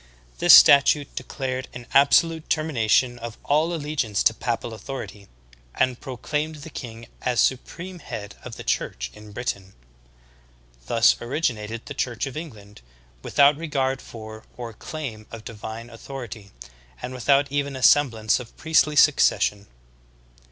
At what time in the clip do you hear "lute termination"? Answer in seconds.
2.23-3.19